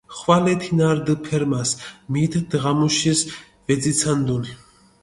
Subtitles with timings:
[0.17, 1.69] ხვალე თინა რდჷ ფერმას,
[2.11, 3.19] მით დღამუშის
[3.65, 4.43] ვეძიცანდუნ.